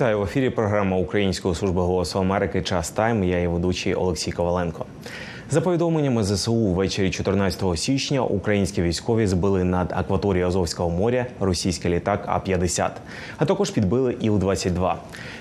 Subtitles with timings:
[0.00, 0.50] Вітаю в ефірі.
[0.50, 2.62] Програма Української служби голосу Америки.
[2.62, 3.24] Час тайм.
[3.24, 4.84] Я її ведучий Олексій Коваленко.
[5.50, 12.24] За повідомленнями ЗСУ, ввечері 14 січня українські військові збили над акваторією Азовського моря російський літак
[12.26, 12.90] А-50,
[13.38, 14.94] а також підбили Іл-22.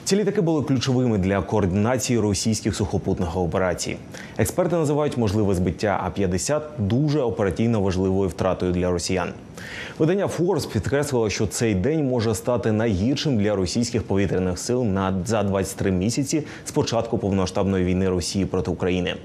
[0.04, 3.98] Ці літаки були ключовими для координації російських сухопутних операцій.
[4.38, 9.30] Експерти називають можливе збиття А-50 дуже оперативно важливою втратою для росіян.
[10.00, 15.44] Видання Форбс підкреслило, що цей день може стати найгіршим для російських повітряних сил на за
[15.44, 19.16] 23 місяці з початку повномасштабної війни Росії проти України.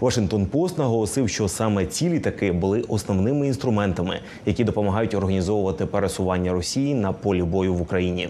[0.00, 6.94] Вашингтон Пост наголосив, що саме ці літаки були основними інструментами, які допомагають організовувати пересування Росії
[6.94, 8.28] на полі бою в Україні.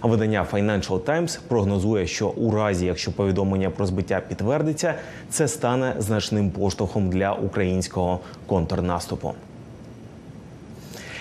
[0.00, 4.94] А видання Financial Times прогнозує, що у разі, якщо повідомлення про збиття підтвердиться,
[5.30, 9.34] це стане значним поштовхом для українського контрнаступу.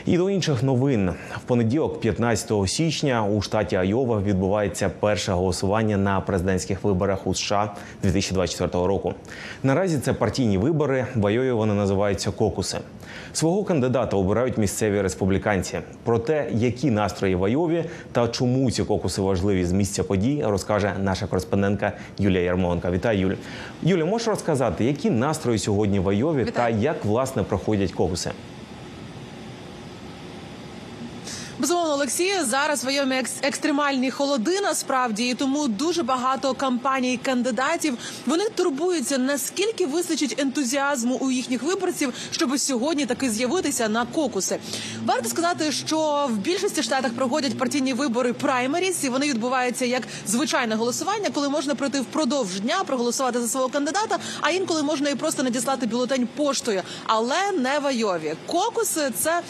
[0.06, 6.22] І до інших новин в понеділок, 15 січня, у штаті Айова відбувається перше голосування на
[6.22, 9.14] президентських виборах у США 2024 року.
[9.64, 11.06] Наразі це партійні вибори.
[11.16, 12.78] В Айові вони називаються кокуси.
[13.34, 15.80] Свого кандидата обирають місцеві республіканці.
[16.03, 20.94] Про те, які настрої в Айові та чому ці кокуси важливі з місця подій, розкаже
[21.03, 22.92] наша кореспондентка Юлія Ярмоленка.
[22.92, 23.36] Вітаю, Юль.
[23.84, 26.52] Юля, можеш розказати, які настрої сьогодні в Айові Вітаю.
[26.52, 28.31] та як власне проходять кокуси?
[31.59, 38.44] Безумовно, Олексію, зараз в екс- екстремальні холоди насправді, і тому дуже багато кампаній кандидатів вони
[38.56, 44.59] турбуються, наскільки вистачить ентузіазму у їхніх виборців, щоб сьогодні таки з'явитися на кокуси.
[45.06, 50.75] Варто сказати, що в більшості штатах проходять партійні вибори праймеріс, і вони відбуваються як звичайне
[50.75, 55.44] голосування, коли можна пройти впродовж дня, проголосувати за свого кандидата, а інколи можна і просто
[55.44, 58.35] надіслати бюлетень поштою, але не в Айові.
[58.46, 59.41] Кокуси це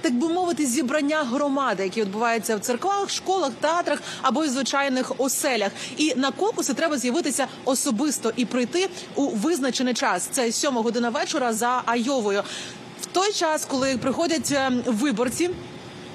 [0.00, 5.72] так би мовити зібрання громади, які відбуваються в церквах, школах, театрах або й звичайних оселях.
[5.96, 10.28] І на кокуси треба з'явитися особисто і прийти у визначений час.
[10.32, 12.42] Це 7 година вечора за Айовою.
[13.00, 15.50] В той час, коли приходять ем, виборці.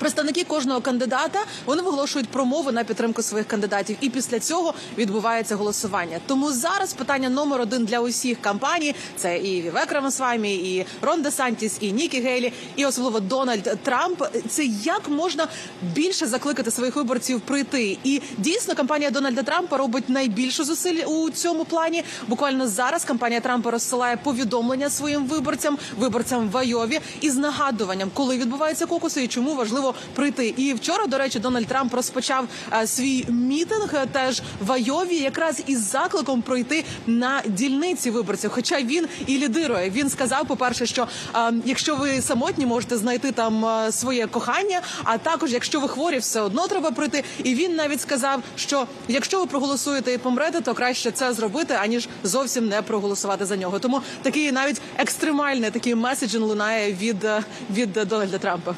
[0.04, 6.20] Представники кожного кандидата вони виголошують промови на підтримку своїх кандидатів, і після цього відбувається голосування.
[6.28, 11.32] Тому зараз питання номер один для усіх кампаній це і Вівек Рамасвамі, і Рон Де
[11.32, 14.24] Сантіс, і Нікі Гейлі, і особливо Дональд Трамп.
[14.50, 15.48] Це як можна
[15.82, 17.98] більше закликати своїх виборців прийти.
[18.04, 22.04] І дійсно кампанія Дональда Трампа робить найбільше зусиль у цьому плані.
[22.28, 28.86] Буквально зараз кампанія Трампа розсилає повідомлення своїм виборцям, виборцям в Айові із нагадуванням, коли відбуваються
[28.86, 30.54] кокуси і чому важливо прийти.
[30.58, 35.64] І вчора, до речі, Дональд Трамп розпочав е, свій мітинг е, теж в Айові, якраз
[35.68, 38.52] із закликом пройти на дільниці виборців.
[38.54, 39.90] Хоча він і лідирує.
[39.90, 44.82] Він сказав, по перше, що е, якщо ви самотні, можете знайти там своє кохання.
[45.04, 47.24] А також, якщо ви хворі, все одно треба пройти.
[47.44, 52.08] І він навіть сказав, що якщо ви проголосуєте і помрете, то краще це зробити, аніж
[52.24, 53.80] зовсім не проголосувати за нього.
[53.80, 57.28] Тому такий навіть екстремальний такий меседж лунає від,
[57.70, 58.76] від Дональда Трампа.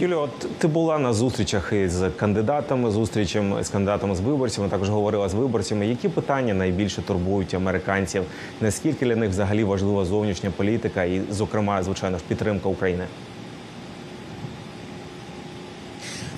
[0.00, 5.28] Юлія, от ти була на зустрічах із кандидатами, зустрічами з кандидатами з виборцями, також говорила
[5.28, 5.86] з виборцями.
[5.86, 8.22] Які питання найбільше турбують американців?
[8.60, 13.04] Наскільки для них взагалі важлива зовнішня політика і, зокрема, звичайно підтримка України?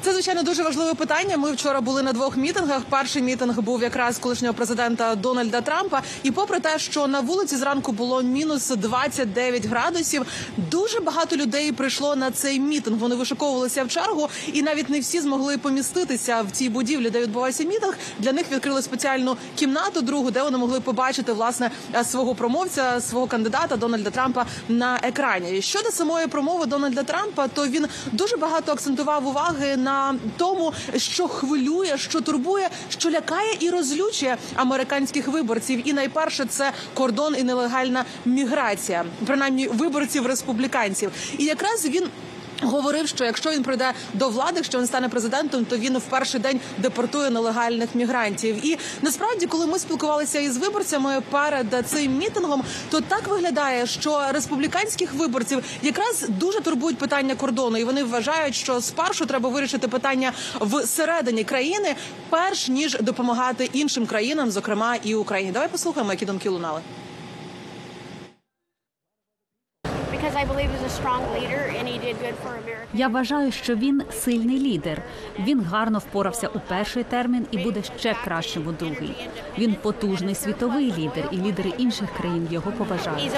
[0.04, 1.36] Це звичайно дуже важливе питання.
[1.36, 2.82] Ми вчора були на двох мітингах.
[2.88, 6.02] Перший мітинг був якраз колишнього президента Дональда Трампа.
[6.22, 10.26] І попри те, що на вулиці зранку було мінус 29 градусів,
[10.56, 12.98] дуже багато людей прийшло на цей мітинг.
[12.98, 17.64] Вони вишиковувалися в чергу, і навіть не всі змогли поміститися в цій будівлі, де відбувався
[17.64, 17.94] мітинг.
[18.18, 21.70] Для них відкрили спеціальну кімнату, другу, де вони могли побачити власне
[22.04, 25.62] свого промовця, свого кандидата Дональда Трампа на екрані.
[25.62, 29.91] Щодо самої промови Дональда Трампа, то він дуже багато акцентував уваги на
[30.36, 35.88] тому, що хвилює, що турбує, що лякає і розлючує американських виборців.
[35.88, 41.10] І найперше це кордон і нелегальна міграція, принаймні виборців республіканців.
[41.38, 42.08] І якраз він.
[42.62, 46.40] Говорив, що якщо він прийде до влади, якщо він стане президентом, то він в перший
[46.40, 48.66] день депортує нелегальних мігрантів.
[48.66, 55.14] І насправді, коли ми спілкувалися із виборцями перед цим мітингом, то так виглядає, що республіканських
[55.14, 61.44] виборців якраз дуже турбують питання кордону, і вони вважають, що спершу треба вирішити питання всередині
[61.44, 61.94] країни,
[62.30, 65.52] перш ніж допомагати іншим країнам, зокрема і Україні.
[65.52, 66.80] Давай послухаємо, які думки лунали.
[72.94, 75.02] Я вважаю, що він сильний лідер.
[75.38, 79.28] Він гарно впорався у перший термін і буде ще кращим у другий.
[79.58, 83.32] Він потужний світовий лідер, і лідери інших країн його поважають.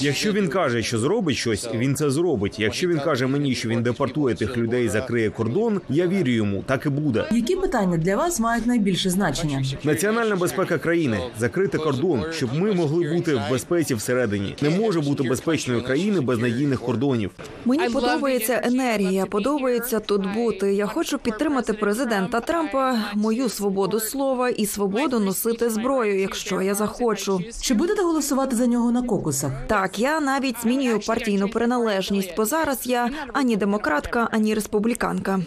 [0.00, 2.60] Якщо він каже, що зробить щось, він це зробить.
[2.60, 6.62] Якщо він каже мені, що він депортує тих людей, закриє кордон, я вірю йому.
[6.66, 7.28] Так і буде.
[7.32, 9.62] Які питання для вас мають найбільше значення?
[9.84, 14.56] Національна безпека країни закрити кордон, щоб ми могли бути в безпеці всередині.
[14.62, 17.30] Не може бути безпечної країни без надійних кордонів.
[17.64, 20.74] Мені подобається енергія, подобається тут бути.
[20.74, 27.40] Я хочу підтримати президента Трампа, мою свободу слова і свободу носити зброю, якщо я захочу.
[27.60, 29.02] Чи будете голосувати за нього на
[29.46, 29.66] кокусах?
[29.66, 35.40] Так, я навіть змінюю партійну приналежність, бо зараз я ані демократка, ані республіканка.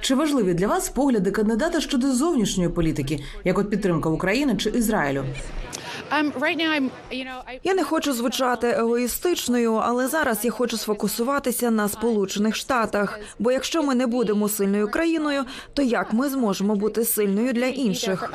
[0.00, 5.24] Чи важливі для вас погляди кандидата щодо зовнішньої політики, як от підтримка України чи Ізраїлю?
[7.64, 13.20] Я не хочу звучати егоїстичною, але зараз я хочу сфокусуватися на Сполучених Штатах.
[13.38, 15.44] Бо якщо ми не будемо сильною країною,
[15.74, 18.32] то як ми зможемо бути сильною для інших?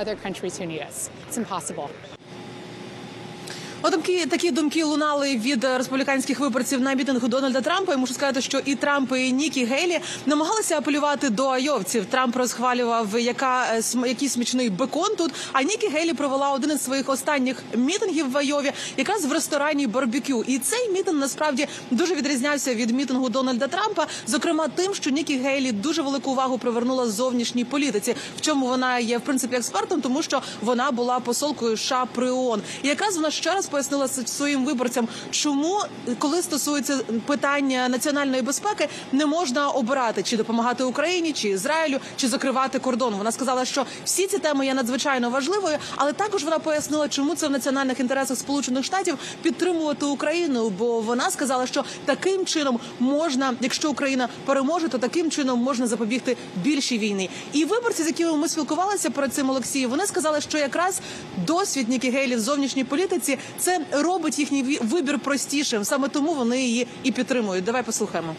[3.81, 7.93] Отакі такі думки лунали від республіканських виборців на мітингу Дональда Трампа.
[7.93, 12.05] І можу сказати, що і Трамп, і Нікі Гейлі намагалися апелювати до айовців.
[12.05, 15.31] Трамп розхвалював, яка е, який смачний бекон тут.
[15.51, 20.43] А Нікі Гейлі провела один із своїх останніх мітингів в Айові, якраз в ресторані барбекю.
[20.47, 25.71] І цей мітинг насправді дуже відрізнявся від мітингу Дональда Трампа, зокрема тим, що Нікі Гейлі
[25.71, 28.15] дуже велику увагу привернула зовнішній політиці.
[28.37, 32.61] В чому вона є в принципі експертом, тому що вона була посолкою США при ООН.
[32.83, 35.79] І якраз вона ще раз пояснила своїм виборцям, чому,
[36.19, 42.79] коли стосується питання національної безпеки, не можна обирати чи допомагати Україні, чи Ізраїлю, чи закривати
[42.79, 43.15] кордон.
[43.15, 47.47] Вона сказала, що всі ці теми є надзвичайно важливою, але також вона пояснила, чому це
[47.47, 50.69] в національних інтересах Сполучених Штатів підтримувати Україну.
[50.69, 56.37] Бо вона сказала, що таким чином можна, якщо Україна переможе, то таким чином можна запобігти
[56.63, 57.29] більшій війні.
[57.53, 60.99] І виборці, з якими ми спілкувалися перед цим Олексію, вони сказали, що якраз
[61.45, 65.83] досвід Нікі Гейлі в зовнішній політиці це робить їхній ві- вибір простішим.
[65.83, 67.63] Саме тому вони її і підтримують.
[67.65, 68.35] Давай послухаємо.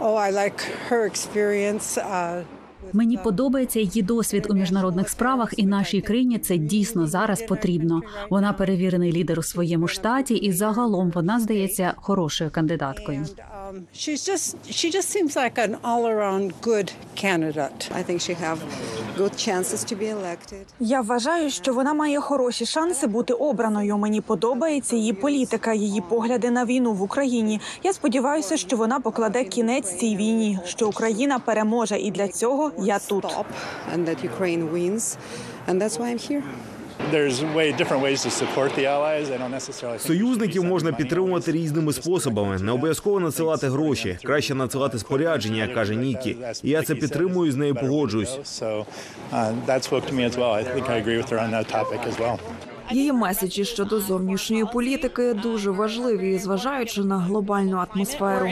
[0.00, 1.98] Oh, I like her experience.
[1.98, 2.42] Uh,
[2.92, 8.00] Мені подобається її досвід у міжнародних справах, і нашій країні це дійсно зараз потрібно.
[8.30, 13.26] Вона перевірений лідер у своєму штаті, і загалом вона здається хорошою кандидаткою.
[13.70, 17.80] Um, she's just she just seems like an all-around good candidate.
[18.00, 18.58] I think she have
[19.16, 20.66] good chances to be elected.
[20.80, 23.98] Я вважаю, що вона має хороші шанси бути обраною.
[23.98, 27.60] Мені подобається її політика, її погляди на війну в Україні.
[27.82, 32.98] Я сподіваюся, що вона покладе кінець цій війні, що Україна переможе, і для цього я
[32.98, 33.24] тут.
[33.94, 35.16] And that Ukraine wins,
[35.68, 36.42] and that's why I'm here.
[39.98, 42.58] Союзників можна підтримувати різними способами.
[42.58, 44.18] Не обов'язково надсилати гроші.
[44.22, 46.36] Краще надсилати спорядження, каже Нікі.
[46.62, 48.62] І я це підтримую і з нею погоджуюсь.
[52.92, 58.50] Її меседжі щодо зовнішньої політики дуже важливі, зважаючи на глобальну атмосферу.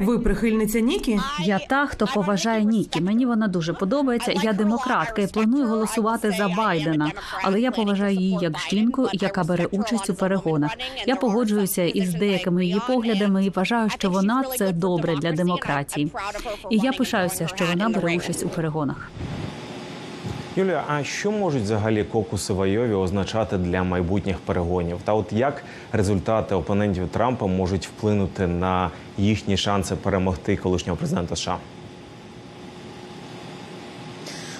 [0.00, 1.20] Ви прихильниця Нікі?
[1.44, 3.00] Я та, хто поважає Нікі.
[3.00, 4.32] Мені вона дуже подобається.
[4.42, 7.12] Я демократка і планую голосувати за Байдена.
[7.42, 10.70] Але я поважаю її як жінку, яка бере участь у перегонах.
[11.06, 16.12] Я погоджуюся із деякими її поглядами і вважаю, що вона це добре для демократії.
[16.70, 19.10] І я пишаюся, що вона бере участь у перегонах.
[20.56, 24.98] Юлія, а що можуть взагалі кокуси в Айові означати для майбутніх перегонів?
[25.04, 31.56] Та от як результати опонентів Трампа можуть вплинути на їхні шанси перемогти колишнього президента США?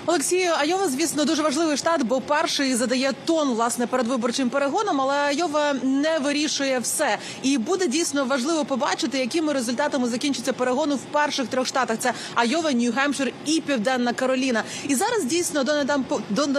[0.06, 5.14] Олексію, Айова, звісно, дуже важливий штат, бо перший задає тон власне перед виборчим перегоном, але
[5.14, 7.18] Айова не вирішує все.
[7.42, 12.70] І буде дійсно важливо побачити, якими результатами закінчиться перегони в перших трьох штатах: це Айова,
[12.70, 14.62] Нью-Гемпшир і Південна Кароліна.
[14.88, 15.64] І зараз дійсно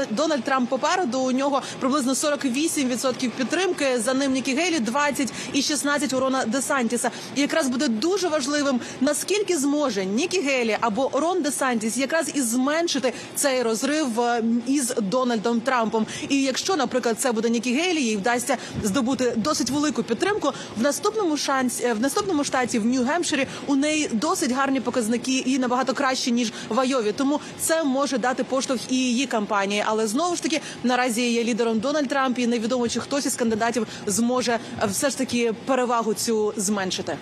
[0.10, 1.20] Дональд Трамп попереду.
[1.20, 4.00] У нього приблизно 48% підтримки.
[4.00, 7.12] За ним Нікі Гейлі 20 і 16 у Рона Десантіса.
[7.36, 13.14] І якраз буде дуже важливим, наскільки зможе Нікі Гейлі або Рон Десантіс якраз і зменшити
[13.36, 16.06] цей розрив е, із Дональдом Трампом.
[16.30, 21.38] І якщо, наприклад, це буде Нікі Гейлі, їй вдасться здобути досить велику підтримку в наступному
[21.38, 26.32] шансі е, в наступному штаті в Нью-Гемпширі у неї досить гарні показники і набагато кращі
[26.32, 27.12] ніж в Айові.
[27.12, 29.84] Тому це може дати поштовх і її кампанії.
[29.86, 33.88] Але знову ж таки наразі є лідером Дональд Трамп, і невідомо чи хтось із кандидатів
[34.06, 37.18] зможе е, все ж таки перевагу цю зменшити.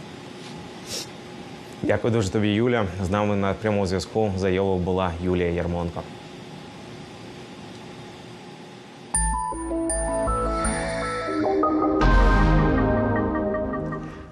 [1.85, 2.85] Дякую дуже тобі, Юля.
[3.03, 6.01] З нами на прямому зв'язку за Йову була Юлія Ярмонко.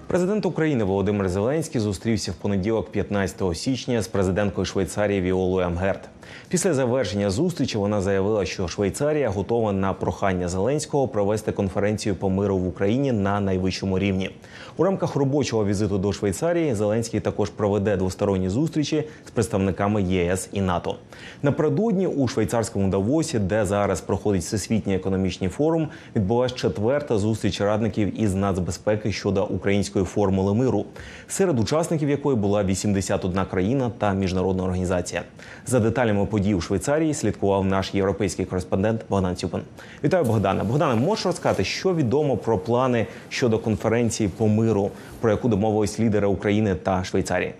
[0.06, 6.11] Президент України Володимир Зеленський зустрівся в понеділок, 15 січня, з президенткою Швейцарії Віолою Амгерт.
[6.48, 12.58] Після завершення зустрічі вона заявила, що Швейцарія готова на прохання Зеленського провести конференцію по миру
[12.58, 14.30] в Україні на найвищому рівні.
[14.76, 20.60] У рамках робочого візиту до Швейцарії Зеленський також проведе двосторонні зустрічі з представниками ЄС і
[20.60, 20.96] НАТО.
[21.42, 28.34] Напередодні у швейцарському Давосі, де зараз проходить всесвітній економічний форум, відбулася четверта зустріч радників із
[28.34, 30.84] нацбезпеки щодо української формули миру,
[31.28, 35.22] серед учасників якої була 81 країна та міжнародна організація.
[35.66, 39.60] За деталями подій у Швейцарії слідкував наш європейський кореспондент Богдан Цюпин.
[40.04, 40.64] Вітаю Богдана.
[40.64, 46.26] Богдане, можеш розказати, що відомо про плани щодо конференції по миру, про яку домовились лідери
[46.26, 47.54] України та Швейцарії?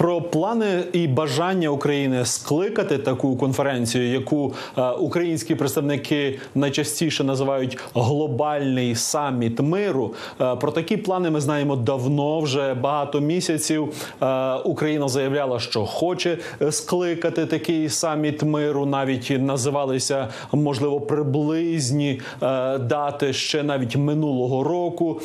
[0.00, 8.94] Про плани і бажання України скликати таку конференцію, яку е, українські представники найчастіше називають глобальний
[8.94, 10.14] саміт миру.
[10.40, 13.92] Е, про такі плани ми знаємо давно, вже багато місяців.
[14.22, 16.38] Е, Україна заявляла, що хоче
[16.70, 18.86] скликати такий саміт миру.
[18.86, 22.20] Навіть називалися можливо приблизні
[22.80, 25.20] дати ще навіть минулого року.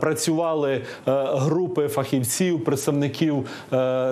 [0.00, 3.46] Працювали групи фахівців, представників.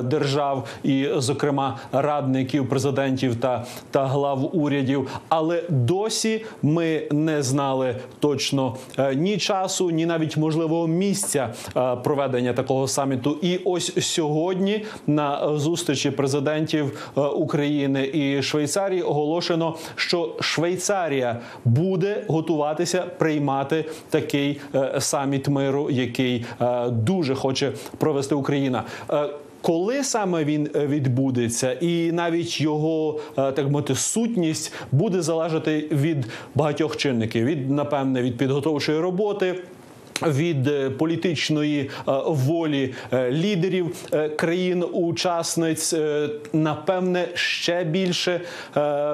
[0.02, 5.08] Держав, і, зокрема, радників президентів та, та глав урядів.
[5.28, 12.52] Але досі ми не знали точно е, ні часу, ні навіть можливого місця е, проведення
[12.52, 13.38] такого саміту.
[13.42, 23.02] І ось сьогодні на зустрічі президентів е, України і Швейцарії оголошено, що Швейцарія буде готуватися
[23.18, 24.60] приймати такий
[24.98, 26.44] саміт миру, який
[26.90, 28.84] дуже хоче провести Україна.
[29.62, 36.26] Коли саме він е, відбудеться, і навіть його е, так мовити сутність буде залежати від
[36.54, 39.54] багатьох чинників: від напевне від підготовчої роботи.
[40.22, 43.96] Від е, політичної е, волі е, лідерів
[44.36, 45.94] країн-учасниць,
[46.52, 48.40] напевне, ще більше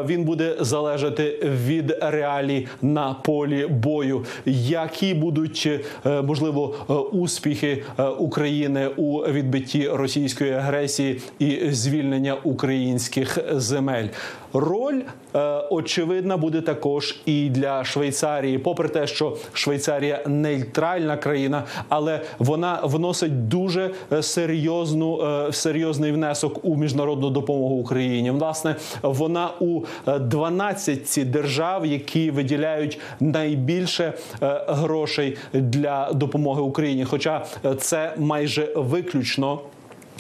[0.07, 4.25] він буде залежати від реалій на полі бою.
[4.47, 5.69] Які будуть
[6.05, 6.75] можливо
[7.13, 7.83] успіхи
[8.19, 14.07] України у відбитті російської агресії і звільнення українських земель?
[14.53, 15.01] Роль
[15.71, 23.49] очевидна буде також і для Швейцарії, попри те, що Швейцарія нейтральна країна, але вона вносить
[23.49, 28.31] дуже е, серйозну е, серйозний внесок у міжнародну допомогу Україні.
[28.31, 34.13] Власне, вона у е, 12 держав, які виділяють найбільше
[34.43, 37.05] е, грошей для допомоги Україні.
[37.05, 39.61] Хоча е, це майже виключно.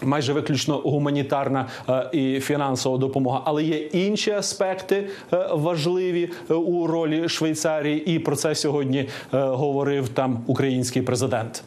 [0.03, 6.87] Майже виключно гуманітарна е, і фінансова допомога, але є інші аспекти е, важливі е, у
[6.87, 11.65] ролі Швейцарії, і про це сьогодні говорив там український президент.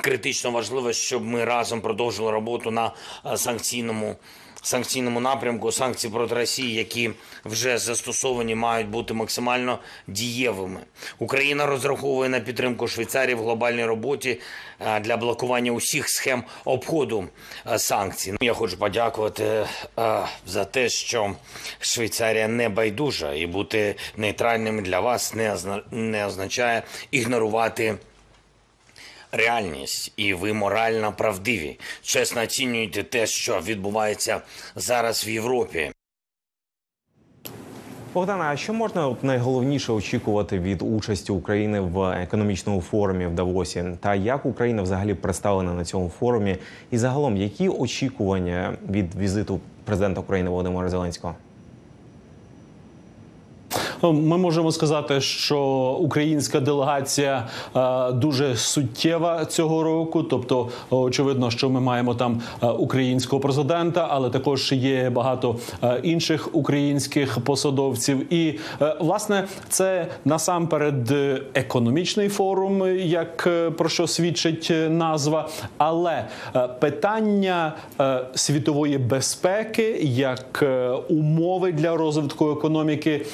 [0.00, 2.90] Критично важливо, щоб ми разом продовжили роботу на
[3.36, 4.16] санкційному
[4.66, 5.72] санкційному напрямку.
[5.72, 7.10] Санкції проти Росії, які
[7.44, 10.80] вже застосовані, мають бути максимально дієвими.
[11.18, 14.40] Україна розраховує на підтримку Швейцарії в глобальній роботі
[14.80, 17.28] е, для блокування усіх схем обходу
[17.66, 18.34] е, санкцій.
[18.40, 19.66] Я хочу подякувати е,
[20.46, 21.34] за те, що
[21.80, 25.34] Швейцарія не байдужа і бути нейтральним для вас
[25.90, 27.94] не означає ігнорувати
[29.32, 31.78] реальність, і ви морально правдиві.
[32.02, 34.40] Чесно оцінюєте те, що відбувається
[34.76, 35.90] зараз в Європі.
[38.16, 43.84] Богдана, а що можна найголовніше очікувати від участі України в економічному форумі в Давосі?
[44.00, 46.56] Та як Україна взагалі представлена на цьому форумі?
[46.90, 51.34] І загалом, які очікування від візиту президента України Володимира Зеленського?
[54.02, 55.60] Ми можемо сказати, що
[56.00, 60.22] українська делегація е, дуже суттєва цього року.
[60.22, 66.48] Тобто, очевидно, що ми маємо там е, українського президента, але також є багато е, інших
[66.52, 68.32] українських посадовців.
[68.32, 75.48] І е, власне це насамперед е, економічний форум, як е, про що свідчить е, назва,
[75.78, 76.24] але
[76.56, 83.26] е, питання е, світової безпеки як е, умови для розвитку економіки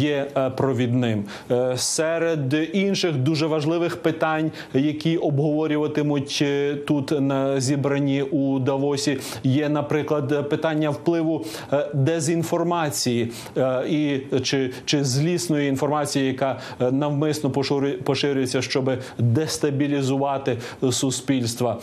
[0.00, 8.22] є е, провідним Е, серед інших дуже важливих питань, які обговорюватимуть е, тут на зібранні
[8.22, 9.18] у Давосі.
[9.44, 11.44] Є, наприклад, питання впливу
[11.94, 13.32] дезінформації
[13.90, 20.56] і чи, чи злісної інформації, яка навмисно поширю- поширюється, щоб дестабілізувати
[20.90, 21.78] суспільства.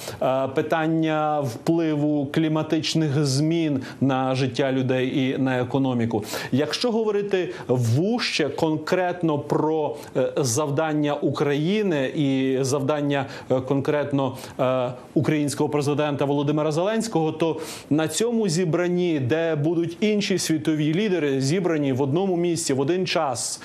[0.55, 6.23] Питання впливу кліматичних змін на життя людей і на економіку.
[6.51, 15.69] Якщо говорити в вужче конкретно про е, завдання України і завдання е, конкретно е, українського
[15.69, 17.59] президента Володимира Зеленського, то
[17.89, 23.61] на цьому зібранні, де будуть інші світові лідери, зібрані в одному місці в один час.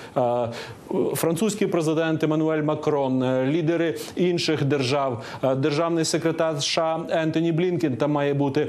[1.14, 5.22] Французький президент Еммануель Макрон, лідери інших держав,
[5.56, 8.68] державний секретар США Ентоні Блінкен там має бути.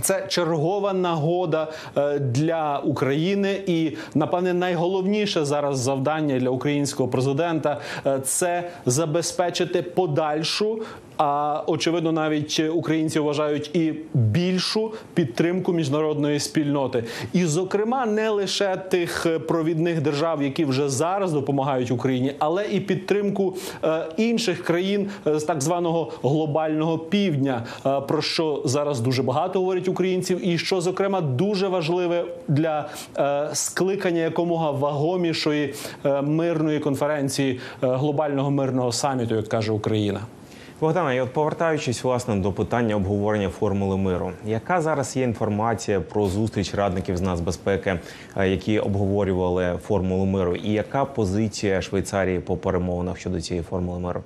[0.00, 8.20] Це чергова нагода е, для України, і напевне найголовніше зараз завдання для українського президента е,
[8.24, 10.82] це забезпечити подальшу.
[11.20, 19.26] А очевидно, навіть українці вважають і більшу підтримку міжнародної спільноти, і, зокрема, не лише тих
[19.26, 23.56] е, провідних держав, які вже зараз допомагають Україні, але і підтримку
[24.16, 27.62] інших країн з так званого глобального півдня,
[28.08, 34.20] про що зараз дуже багато говорять українців, і що зокрема дуже важливе для е, скликання
[34.20, 40.20] якомога вагомішої е, мирної конференції е, глобального мирного саміту, як каже Україна.
[40.80, 46.26] Богдана, і от повертаючись власне до питання обговорення формули миру, яка зараз є інформація про
[46.26, 47.98] зустріч радників з нацбезпеки,
[48.36, 54.22] е, які обговорювали формулу миру, і яка позиція Швейцарії по перемовинах щодо цієї формули миру?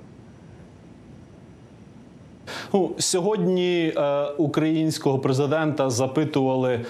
[2.75, 6.81] Ну, сьогодні е, українського президента запитували е,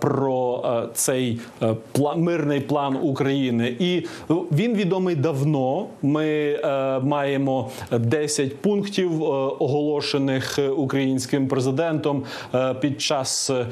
[0.00, 5.86] про е, цей е, пла- мирний план України, і ну, він відомий давно.
[6.02, 9.26] Ми е, маємо 10 пунктів, е,
[9.58, 12.22] оголошених е, українським президентом
[12.54, 13.66] е, під час е,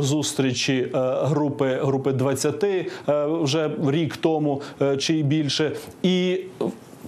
[0.00, 2.86] зустрічі е, групи групи 20 е,
[3.26, 6.40] вже рік тому е, чи більше, і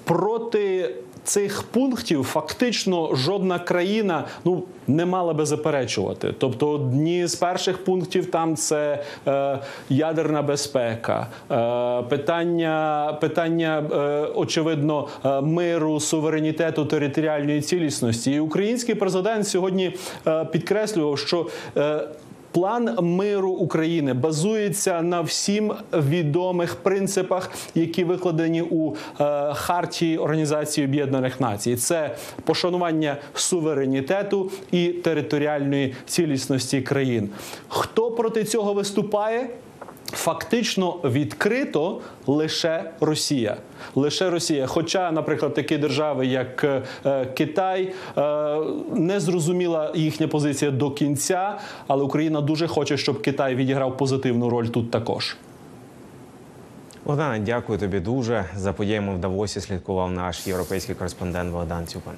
[0.04, 0.94] проти
[1.28, 6.34] цих пунктів фактично жодна країна ну не мала би заперечувати.
[6.38, 9.58] Тобто, одні з перших пунктів там це е,
[9.88, 13.96] ядерна безпека, е, питання, питання е,
[14.34, 18.32] очевидно е, миру, суверенітету, територіальної цілісності.
[18.32, 22.00] І український президент сьогодні е, підкреслював, що е,
[22.52, 28.94] План миру України базується на всім відомих принципах, які викладені у е,
[29.54, 31.76] хартії Організації Об'єднаних Націй.
[31.76, 37.30] Це пошанування суверенітету і територіальної цілісності країн.
[37.68, 39.48] Хто проти цього виступає?
[40.12, 43.56] Фактично відкрито лише Росія,
[43.94, 44.66] лише Росія.
[44.66, 46.82] Хоча, наприклад, такі держави, як е,
[47.34, 48.58] Китай, е,
[48.92, 54.66] не зрозуміла їхня позиція до кінця, але Україна дуже хоче, щоб Китай відіграв позитивну роль
[54.66, 55.36] тут також.
[57.04, 58.44] Богдане, дякую тобі дуже.
[58.56, 62.14] За подіями в Давосі слідкував наш європейський кореспондент Богдан Цюпан.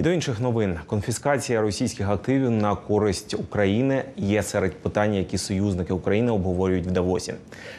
[0.00, 5.92] І до інших новин конфіскація російських активів на користь України є серед питань, які союзники
[5.92, 7.34] України обговорюють в Давосі.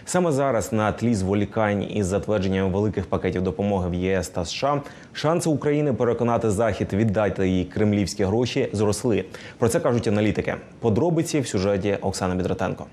[0.05, 4.81] Саме зараз на тлі зволікань із затвердженням великих пакетів допомоги в ЄС та США
[5.13, 9.25] шанси України переконати Захід віддати їй кремлівські гроші зросли.
[9.57, 10.55] Про це кажуть аналітики.
[10.79, 12.85] Подробиці в сюжеті Оксани Бідратенко.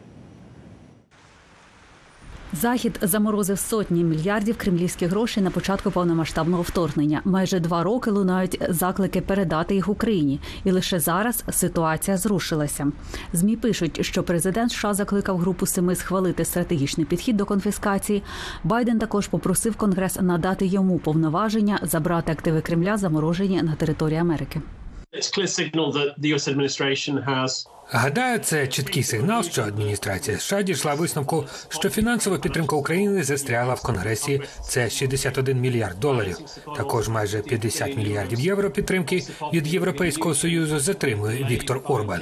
[2.53, 7.21] Захід заморозив сотні мільярдів кремлівських грошей на початку повномасштабного вторгнення.
[7.25, 12.93] Майже два роки лунають заклики передати їх Україні, і лише зараз ситуація зрушилася.
[13.33, 18.23] Змі пишуть, що президент США закликав групу семи схвалити стратегічний підхід до конфіскації.
[18.65, 24.61] Байден також попросив Конгрес надати йому повноваження забрати активи Кремля, заморожені на території Америки.
[27.91, 33.83] Гадаю, це чіткий сигнал, що адміністрація США дійшла висновку, що фінансова підтримка України застряла в
[33.83, 34.41] Конгресі.
[34.69, 36.39] Це 61 мільярд доларів.
[36.77, 42.21] Також майже 50 мільярдів євро підтримки від Європейського союзу затримує Віктор Орбан.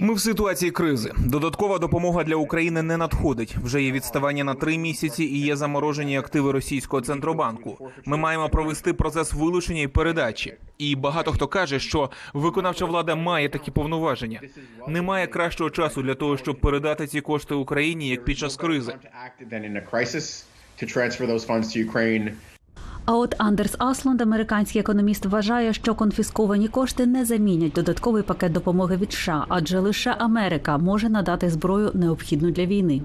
[0.00, 1.12] Ми в ситуації кризи.
[1.18, 3.56] Додаткова допомога для України не надходить.
[3.56, 7.90] Вже є відставання на три місяці і є заморожені активи російського центробанку.
[8.04, 10.54] Ми маємо провести процес вилучення і передачі.
[10.78, 14.40] І багато хто каже, що виконавча влада має такі повноваження.
[14.88, 18.94] Немає кращого часу для того, щоб передати ці кошти Україні як під час кризи.
[23.06, 28.96] А от Андерс Асланд, американський економіст, вважає, що конфісковані кошти не замінять додатковий пакет допомоги
[28.96, 33.02] від США, адже лише Америка може надати зброю необхідну для війни.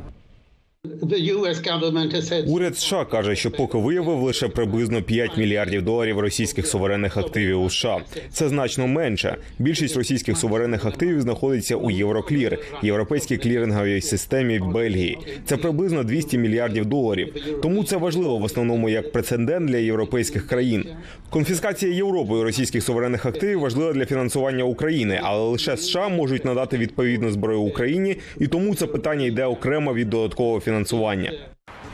[2.48, 7.70] Уряд США каже, що поки виявив лише приблизно 5 мільярдів доларів російських суверенних активів у
[7.70, 7.98] США.
[8.32, 9.36] Це значно менше.
[9.60, 15.18] Більшість російських суверенних активів знаходиться у Євроклір, європейській кліринговій системі в Бельгії.
[15.46, 17.36] Це приблизно 200 мільярдів доларів.
[17.62, 20.86] Тому це важливо в основному як прецедент для європейських країн.
[21.30, 27.32] Конфіскація Європою російських суверенних активів важлива для фінансування України, але лише США можуть надати відповідну
[27.32, 30.69] зброю Україні, і тому це питання йде окремо від додаткового фінансування.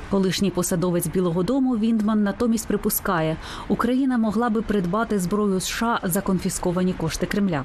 [0.09, 6.93] Колишній посадовець Білого Дому Віндман натомість припускає, Україна могла би придбати зброю США за конфісковані
[6.93, 7.63] кошти Кремля.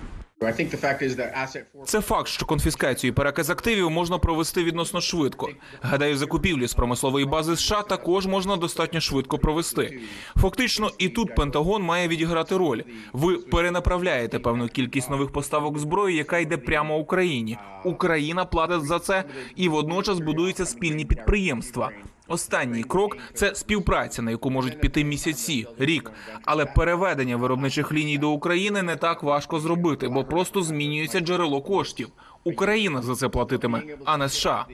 [1.84, 5.48] Це факт, що конфіскацію і переказ активів можна провести відносно швидко.
[5.82, 10.00] Гадаю, закупівлі з промислової бази США також можна достатньо швидко провести.
[10.36, 12.82] Фактично, і тут Пентагон має відіграти роль.
[13.12, 17.58] Ви перенаправляєте певну кількість нових поставок зброї, яка йде прямо Україні.
[17.84, 19.24] Україна платить за це,
[19.56, 21.90] і водночас будуються спільні підприємства.
[22.30, 26.12] Останній крок це співпраця, на яку можуть піти місяці, рік.
[26.44, 32.08] Але переведення виробничих ліній до України не так важко зробити, бо просто змінюється джерело коштів.
[32.44, 34.66] Україна за це платитиме, а не США.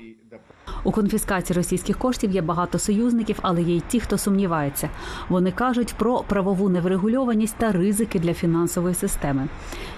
[0.84, 4.90] У конфіскації російських коштів є багато союзників, але є й ті, хто сумнівається.
[5.28, 9.48] Вони кажуть про правову неврегульованість та ризики для фінансової системи.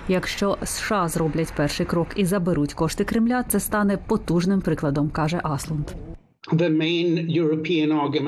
[0.08, 5.86] Якщо США зроблять перший крок і заберуть кошти Кремля, це стане потужним прикладом, каже Аслунд.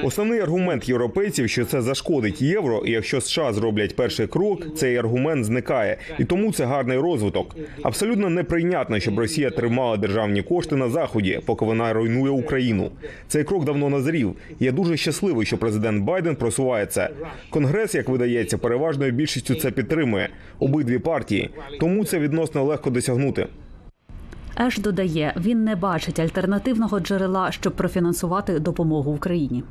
[0.04, 5.44] Основний аргумент європейців, що це зашкодить євро, і якщо США зроблять перший крок, цей аргумент
[5.44, 7.56] зникає, і тому це гарний розвиток.
[7.82, 12.90] Абсолютно неприйнятно, щоб Росія тримала державні кошти на заході, поки вона руйнує Україну.
[13.28, 14.32] Цей крок давно назрів.
[14.60, 17.10] Я дуже щасливий, що президент Байден просуває це.
[17.50, 20.28] Конгрес, як видається, переважною більшістю це підтримує
[20.58, 23.46] обидві партії, тому це відносно легко досягнути.
[24.58, 29.64] Еш додає, він не бачить альтернативного джерела, щоб профінансувати допомогу Україні.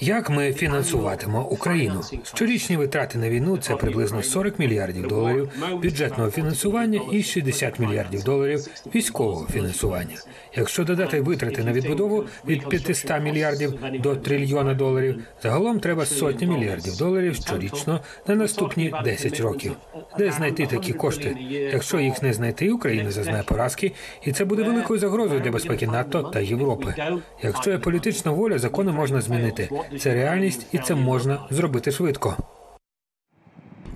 [0.00, 2.00] Як ми фінансуватимо Україну?
[2.22, 5.50] Щорічні витрати на війну це приблизно 40 мільярдів доларів
[5.82, 8.60] бюджетного фінансування і 60 мільярдів доларів
[8.94, 10.16] військового фінансування.
[10.56, 16.96] Якщо додати витрати на відбудову від 500 мільярдів до трильйона доларів, загалом треба сотні мільярдів
[16.96, 19.72] доларів щорічно на наступні 10 років.
[20.18, 21.36] Де знайти такі кошти?
[21.72, 26.22] Якщо їх не знайти, Україна зазнає поразки, і це буде великою загрозою для безпеки НАТО
[26.22, 26.94] та Європи.
[27.42, 29.70] Якщо є політична воля, закони можна змінити.
[29.98, 32.36] Це реальність, і це можна зробити швидко.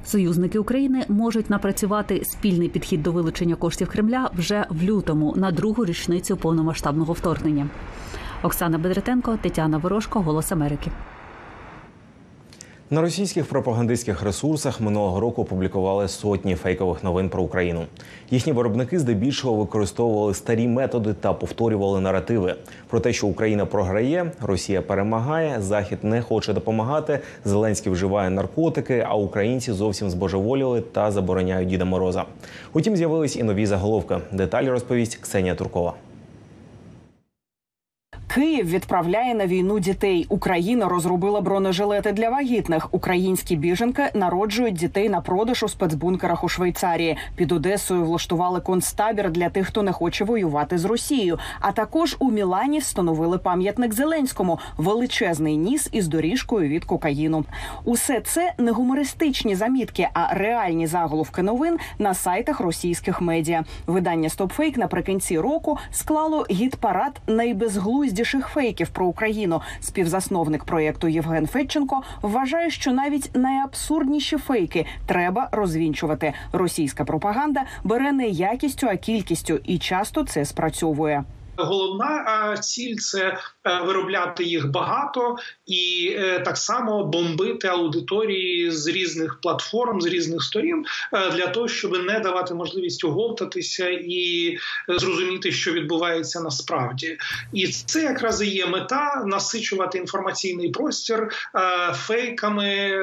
[0.05, 5.85] Союзники України можуть напрацювати спільний підхід до вилучення коштів Кремля вже в лютому на другу
[5.85, 7.69] річницю повномасштабного вторгнення.
[8.43, 10.91] Оксана Бедретенко, Тетяна Ворожко, Голос Америки.
[12.93, 17.85] На російських пропагандистських ресурсах минулого року публікували сотні фейкових новин про Україну.
[18.31, 22.55] Їхні виробники здебільшого використовували старі методи та повторювали наративи
[22.89, 27.19] про те, що Україна програє, Росія перемагає, Захід не хоче допомагати.
[27.45, 32.25] Зеленський вживає наркотики, а українці зовсім збожеволіли та забороняють Діда Мороза.
[32.73, 34.19] Утім, з'явились і нові заголовки.
[34.33, 35.95] Деталі розповість Ксенія Туркова.
[38.35, 40.27] Київ відправляє на війну дітей.
[40.29, 42.89] Україна розробила бронежилети для вагітних.
[42.91, 47.17] Українські біженки народжують дітей на продаж у спецбункерах у Швейцарії.
[47.37, 51.39] Під Одесою влаштували концтабір для тих, хто не хоче воювати з Росією.
[51.61, 57.45] А також у Мілані встановили пам'ятник Зеленському величезний ніс із доріжкою від кокаїну.
[57.85, 63.65] Усе це не гумористичні замітки, а реальні заголовки новин на сайтах російських медіа.
[63.87, 67.21] Видання StopFake наприкінці року склало гід-парад
[68.23, 69.61] найбезглуздіших фейків про Україну.
[69.81, 76.33] Співзасновник проєкту Євген Федченко вважає, що навіть найабсурдніші фейки треба розвінчувати.
[76.53, 81.25] Російська пропаганда бере не якістю, а кількістю, і часто це спрацьовує.
[81.57, 83.39] Головна ціль це
[83.87, 85.37] виробляти їх багато
[85.67, 92.21] і так само бомбити аудиторії з різних платформ, з різних сторін для того, щоб не
[92.21, 94.57] давати можливість оговтатися і
[94.89, 97.19] зрозуміти, що відбувається насправді.
[97.53, 101.29] І це якраз і є мета насичувати інформаційний простір
[101.95, 102.97] фейками,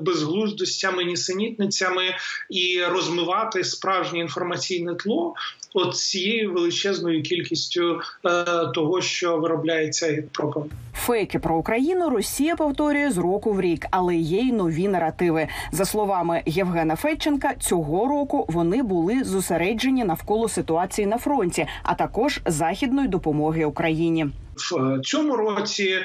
[0.00, 2.14] безглуздостями, нісенітницями
[2.50, 5.34] і розмивати справжнє інформаційне тло
[5.74, 10.64] от цією величезною кількістю е, того, що виробляється гідпропом.
[10.94, 15.48] Фейки про Україну Росія повторює з року в рік, але є й нові наративи.
[15.72, 22.40] За словами Євгена Федченка, цього року вони були зосереджені навколо ситуації на фронті, а також
[22.46, 24.26] західної допомоги Україні.
[24.56, 25.98] В цьому році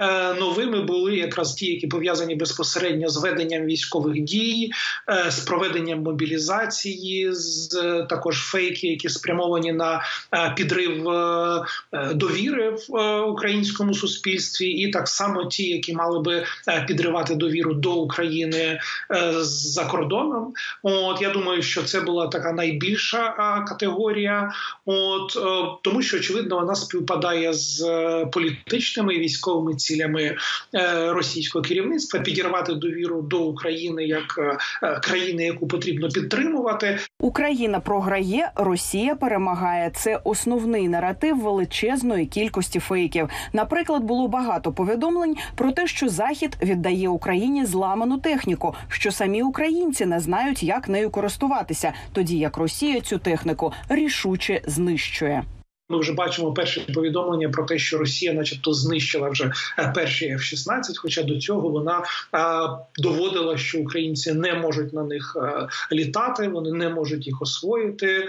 [0.00, 4.70] е, новими були якраз ті, які пов'язані безпосередньо з веденням військових дій,
[5.10, 10.02] е, з проведенням мобілізації, з е, також фейки, які спрямовані на
[10.34, 16.20] е, підрив е, е, довіри в е, українському суспільстві, і так само ті, які мали
[16.20, 20.52] би е, підривати довіру до України е, за кордоном.
[20.82, 24.52] От я думаю, що це була така найбільша е, категорія.
[24.86, 27.97] От е, тому, що очевидно вона співпадає з е,
[28.32, 35.68] політичними і військовими цілями е, російського керівництва підірвати довіру до України як е, країни, яку
[35.68, 36.98] потрібно підтримувати.
[37.20, 39.90] Україна програє, Росія перемагає.
[39.94, 43.28] Це основний наратив величезної кількості фейків.
[43.52, 50.06] Наприклад, було багато повідомлень про те, що Захід віддає Україні зламану техніку, що самі українці
[50.06, 55.44] не знають, як нею користуватися, тоді як Росія цю техніку рішуче знищує.
[55.90, 60.80] Ми вже бачимо перші повідомлення про те, що Росія, начебто, знищила вже е, перші F-16,
[60.96, 66.72] Хоча до цього вона а, доводила, що українці не можуть на них а, літати, вони
[66.72, 68.28] не можуть їх освоїти,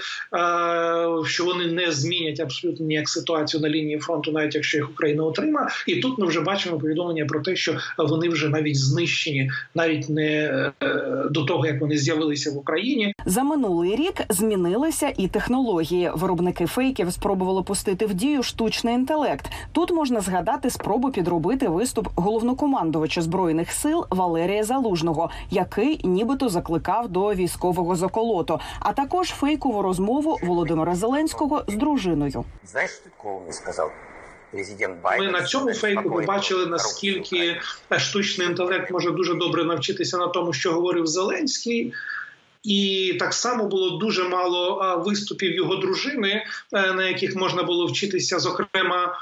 [1.26, 5.68] що вони не змінять абсолютно ніяк ситуацію на лінії фронту, навіть якщо їх Україна отримає.
[5.88, 10.28] І тут ми вже бачимо повідомлення про те, що вони вже навіть знищені, навіть не
[10.28, 10.72] е,
[11.32, 13.14] до того, як вони з'явилися в Україні.
[13.26, 16.12] За минулий рік змінилися і технології.
[16.16, 19.46] Виробники фейків спробували пустити в дію штучний інтелект.
[19.72, 27.34] Тут можна згадати спробу підробити виступ головнокомандувача збройних сил Валерія Залужного, який нібито закликав до
[27.34, 32.46] військового заколоту, а також фейкову розмову Володимира Зеленського з дружиною.
[32.66, 33.90] Что такого мне сказал
[34.52, 35.26] президент Байден?
[35.26, 37.58] Ми на цьому фейку побачили наскільки
[37.98, 41.94] штучний інтелект може дуже добре навчитися на тому, що говорив Зеленський.
[42.64, 48.40] І так само було дуже мало виступів його дружини, е, на яких можна було вчитися,
[48.40, 49.20] зокрема.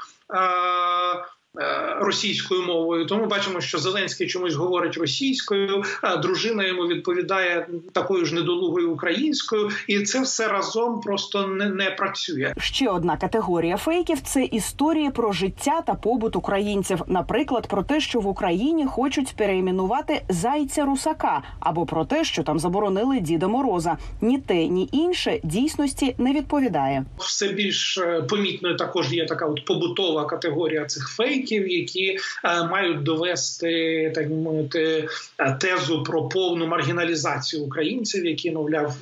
[1.58, 8.24] Е, Російською мовою, тому бачимо, що Зеленський чомусь говорить російською, а дружина йому відповідає такою
[8.24, 12.54] ж недолугою українською, і це все разом просто не, не працює.
[12.58, 17.02] Ще одна категорія фейків це історії про життя та побут українців.
[17.06, 22.58] Наприклад, про те, що в Україні хочуть перейменувати зайця русака, або про те, що там
[22.58, 23.98] заборонили Діда Мороза.
[24.20, 27.04] Ні те, ні інше дійсності не відповідає.
[27.18, 33.02] Все більш е, помітною також є така от побутова категорія цих фейків, які е, мають
[33.02, 35.08] довести так мовити
[35.38, 38.94] е, тезу про повну маргіналізацію українців, які мовляв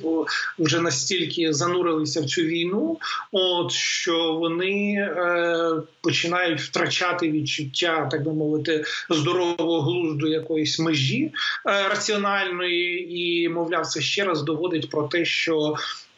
[0.59, 2.97] вже настільки занурилися в цю війну,
[3.31, 11.31] от що вони е, починають втрачати відчуття, так би мовити, здорового глузду якоїсь межі
[11.65, 15.75] е, раціональної, і мовляв, це ще раз доводить про те, що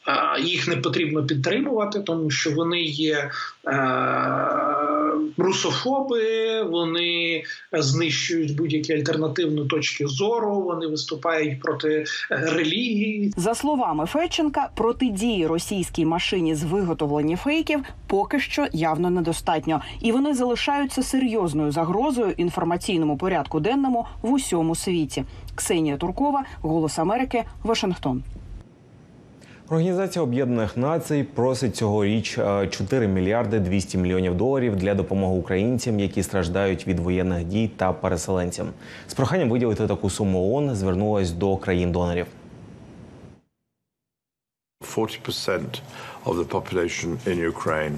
[0.07, 3.29] е, їх не потрібно підтримувати, тому що вони є е,
[5.41, 10.61] русофоби, вони знищують будь-які альтернативні точки зору.
[10.61, 13.33] Вони виступають проти е, релігії.
[13.37, 20.33] За словами Федченка, протидії російській машині з виготовлення фейків поки що явно недостатньо, і вони
[20.33, 25.25] залишаються серйозною загрозою інформаційному порядку денному в усьому світі.
[25.55, 28.23] Ксенія Туркова, Голос Америки, Вашингтон.
[29.71, 36.23] Організація Об'єднаних Націй просить цьогоріч е, 4 мільярди 200 мільйонів доларів для допомоги українцям, які
[36.23, 38.67] страждають від воєнних дій та переселенцям.
[39.07, 42.25] З проханням виділити таку суму ООН звернулась до країн-донорів.
[44.81, 45.61] 40%
[46.25, 47.95] of the population in Ukraine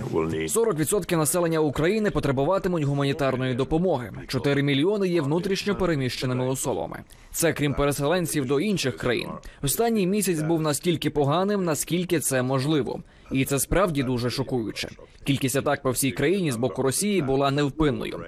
[0.48, 4.12] 40% населення України потребуватимуть гуманітарної допомоги.
[4.28, 7.00] 4 мільйони є внутрішньо переміщеними особами.
[7.32, 9.30] Це крім переселенців до інших країн.
[9.64, 13.00] Останній місяць був настільки поганим, наскільки це можливо,
[13.32, 14.90] і це справді дуже шокуюче.
[15.24, 18.20] Кількість атак по всій країні з боку Росії була невпинною.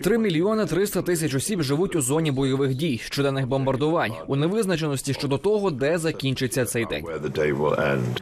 [0.00, 5.38] 3 мільйони 300 тисяч осіб живуть у зоні бойових дій, щоденних бомбардувань, у невизначеності щодо
[5.38, 7.04] того, де закінчиться цей день.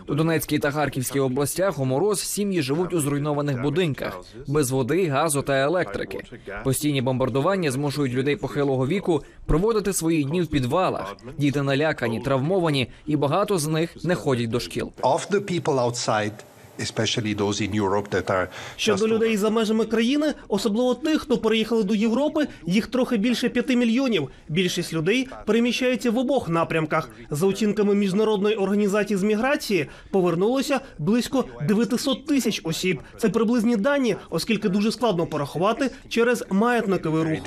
[0.09, 5.43] У Донецькій та Харківській областях у мороз сім'ї живуть у зруйнованих будинках без води, газу
[5.43, 6.19] та електрики.
[6.65, 11.17] Постійні бомбардування змушують людей похилого віку проводити свої дні в підвалах.
[11.39, 14.93] Діти налякані, травмовані, і багато з них не ходять до шкіл.
[16.79, 21.21] Of the especially those in Europe that are Щодо людей за межами країни, особливо тих,
[21.21, 24.29] хто переїхали до Європи, їх трохи більше п'яти мільйонів.
[24.49, 27.11] Більшість людей переміщаються в обох напрямках.
[27.31, 33.01] За оцінками міжнародної організації з міграції повернулося близько 900 тисяч осіб.
[33.19, 37.39] Це приблизні дані, оскільки дуже складно порахувати через маятниковий рух.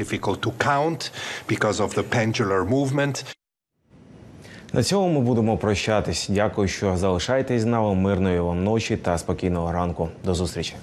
[4.74, 6.28] На цьому ми будемо прощатись.
[6.30, 7.96] Дякую, що залишаєтесь з нами.
[7.96, 10.10] Мирної вам ночі та спокійного ранку.
[10.26, 10.76] До зустрічі.